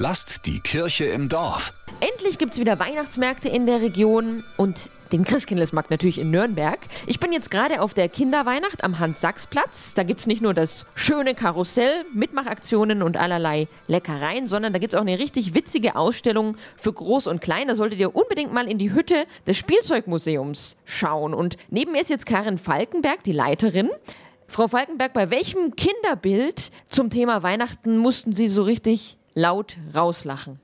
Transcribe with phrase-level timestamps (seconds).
[0.00, 1.74] Lasst die Kirche im Dorf.
[1.98, 6.78] Endlich gibt es wieder Weihnachtsmärkte in der Region und den Christkindlesmarkt natürlich in Nürnberg.
[7.08, 9.94] Ich bin jetzt gerade auf der Kinderweihnacht am Hans-Sachs-Platz.
[9.94, 14.94] Da gibt es nicht nur das schöne Karussell, Mitmachaktionen und allerlei Leckereien, sondern da gibt
[14.94, 17.66] es auch eine richtig witzige Ausstellung für Groß und Klein.
[17.66, 21.34] Da solltet ihr unbedingt mal in die Hütte des Spielzeugmuseums schauen.
[21.34, 23.90] Und neben mir ist jetzt Karin Falkenberg, die Leiterin.
[24.46, 30.58] Frau Falkenberg, bei welchem Kinderbild zum Thema Weihnachten mussten Sie so richtig laut rauslachen?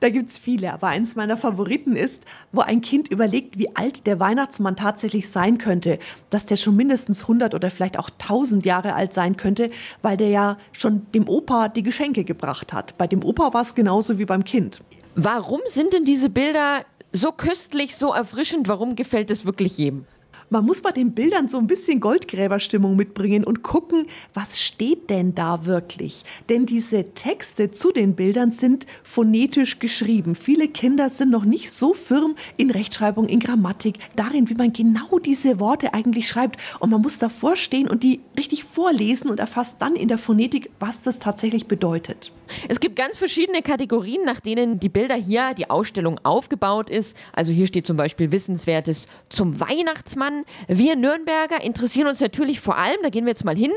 [0.00, 4.06] Da gibt es viele, aber eins meiner Favoriten ist, wo ein Kind überlegt, wie alt
[4.06, 5.98] der Weihnachtsmann tatsächlich sein könnte.
[6.28, 9.70] Dass der schon mindestens 100 oder vielleicht auch 1000 Jahre alt sein könnte,
[10.02, 12.98] weil der ja schon dem Opa die Geschenke gebracht hat.
[12.98, 14.82] Bei dem Opa war es genauso wie beim Kind.
[15.14, 18.68] Warum sind denn diese Bilder so köstlich, so erfrischend?
[18.68, 20.06] Warum gefällt es wirklich jedem?
[20.50, 25.34] Man muss bei den Bildern so ein bisschen Goldgräberstimmung mitbringen und gucken, was steht denn
[25.34, 26.24] da wirklich?
[26.48, 30.34] Denn diese Texte zu den Bildern sind phonetisch geschrieben.
[30.34, 35.18] Viele Kinder sind noch nicht so firm in Rechtschreibung, in Grammatik, darin, wie man genau
[35.18, 36.58] diese Worte eigentlich schreibt.
[36.80, 40.70] Und man muss davor stehen und die richtig vorlesen und erfasst dann in der Phonetik,
[40.78, 42.32] was das tatsächlich bedeutet.
[42.68, 47.16] Es gibt ganz verschiedene Kategorien, nach denen die Bilder hier, die Ausstellung aufgebaut ist.
[47.32, 50.44] Also hier steht zum Beispiel Wissenswertes zum Weihnachtsmann.
[50.68, 53.72] Wir Nürnberger interessieren uns natürlich vor allem, da gehen wir jetzt mal hin,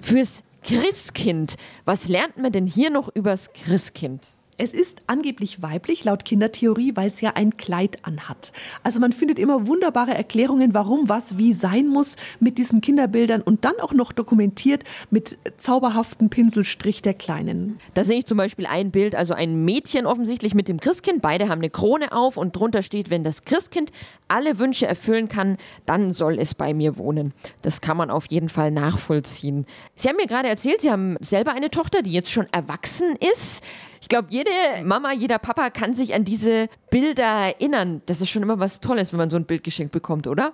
[0.00, 1.56] fürs Christkind.
[1.84, 4.22] Was lernt man denn hier noch übers Christkind?
[4.56, 8.52] Es ist angeblich weiblich laut Kindertheorie, weil es ja ein Kleid anhat.
[8.84, 13.64] Also man findet immer wunderbare Erklärungen, warum was wie sein muss mit diesen Kinderbildern und
[13.64, 17.80] dann auch noch dokumentiert mit zauberhaften Pinselstrich der Kleinen.
[17.94, 21.20] Da sehe ich zum Beispiel ein Bild, also ein Mädchen offensichtlich mit dem Christkind.
[21.20, 23.90] Beide haben eine Krone auf und drunter steht, wenn das Christkind
[24.28, 27.32] alle Wünsche erfüllen kann, dann soll es bei mir wohnen.
[27.62, 29.66] Das kann man auf jeden Fall nachvollziehen.
[29.96, 33.62] Sie haben mir gerade erzählt, Sie haben selber eine Tochter, die jetzt schon erwachsen ist.
[34.04, 34.50] Ich glaube, jede
[34.84, 38.02] Mama, jeder Papa kann sich an diese Bilder erinnern.
[38.04, 40.52] Das ist schon immer was Tolles, wenn man so ein Bild geschenkt bekommt, oder?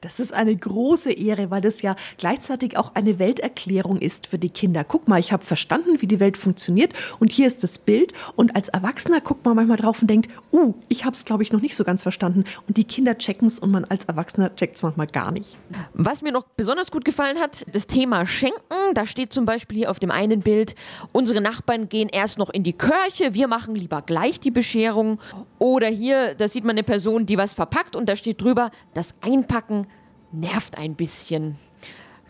[0.00, 4.50] Das ist eine große Ehre, weil das ja gleichzeitig auch eine Welterklärung ist für die
[4.50, 4.84] Kinder.
[4.84, 8.12] Guck mal, ich habe verstanden, wie die Welt funktioniert und hier ist das Bild.
[8.36, 11.52] Und als Erwachsener guckt man manchmal drauf und denkt, uh, ich habe es, glaube ich,
[11.52, 12.44] noch nicht so ganz verstanden.
[12.68, 15.58] Und die Kinder checken es und man als Erwachsener checkt es manchmal gar nicht.
[15.92, 18.60] Was mir noch besonders gut gefallen hat, das Thema Schenken.
[18.94, 20.74] Da steht zum Beispiel hier auf dem einen Bild,
[21.12, 25.18] unsere Nachbarn gehen erst noch in die Kirche, wir machen lieber gleich die Bescherung.
[25.58, 29.14] Oder hier, da sieht man eine Person, die was verpackt und da steht drüber, das
[29.20, 29.86] Einpacken
[30.32, 31.56] nervt ein bisschen.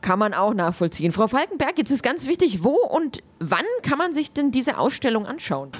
[0.00, 1.12] Kann man auch nachvollziehen.
[1.12, 5.26] Frau Falkenberg, jetzt ist ganz wichtig, wo und wann kann man sich denn diese Ausstellung
[5.26, 5.70] anschauen?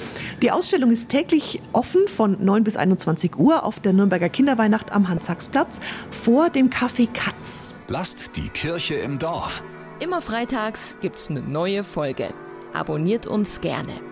[0.42, 5.09] Die Ausstellung ist täglich offen von 9 bis 21 Uhr auf der Nürnberger Kinderweihnacht am
[5.09, 5.81] Hans-Sachs-Platz
[6.12, 7.75] vor dem Café Katz.
[7.88, 9.65] Lasst die Kirche im Dorf.
[9.98, 12.32] Immer freitags gibt's eine neue Folge.
[12.72, 14.12] Abonniert uns gerne.